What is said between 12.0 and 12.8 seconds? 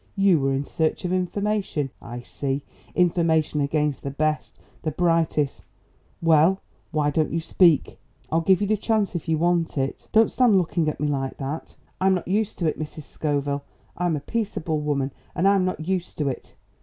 I'm not used to it,